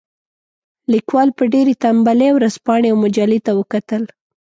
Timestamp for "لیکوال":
0.93-1.29